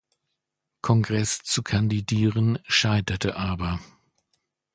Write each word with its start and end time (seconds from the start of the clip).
Kongress 0.81 1.43
zu 1.43 1.61
kandidieren, 1.61 2.57
scheiterte 2.65 3.35
aber. 3.35 3.79